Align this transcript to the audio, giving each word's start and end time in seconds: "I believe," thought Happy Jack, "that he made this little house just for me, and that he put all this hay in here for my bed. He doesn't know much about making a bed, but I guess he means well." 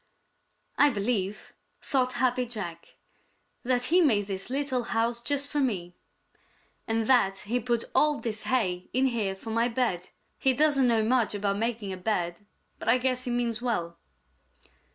"I 0.79 0.89
believe," 0.89 1.53
thought 1.79 2.13
Happy 2.13 2.47
Jack, 2.47 2.95
"that 3.61 3.85
he 3.93 4.01
made 4.01 4.25
this 4.25 4.49
little 4.49 4.81
house 4.81 5.21
just 5.21 5.51
for 5.51 5.59
me, 5.59 5.93
and 6.87 7.05
that 7.05 7.41
he 7.41 7.59
put 7.59 7.83
all 7.93 8.19
this 8.19 8.45
hay 8.45 8.89
in 8.93 9.05
here 9.05 9.35
for 9.35 9.51
my 9.51 9.67
bed. 9.67 10.09
He 10.39 10.53
doesn't 10.53 10.87
know 10.87 11.03
much 11.03 11.35
about 11.35 11.59
making 11.59 11.93
a 11.93 11.97
bed, 11.97 12.43
but 12.79 12.89
I 12.89 12.97
guess 12.97 13.25
he 13.25 13.29
means 13.29 13.61
well." 13.61 13.99